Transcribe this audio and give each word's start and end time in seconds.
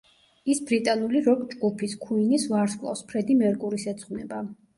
ის 0.53 0.61
ბრიტანული 0.69 1.21
როკ-ჯგუფის, 1.27 1.93
„ქუინის“ 2.07 2.47
ვარსკვლავს, 2.55 3.05
ფრედი 3.13 3.37
მერკურის 3.45 3.87
ეძღვნება. 3.95 4.43